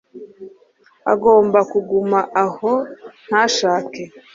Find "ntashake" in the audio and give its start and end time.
3.25-4.03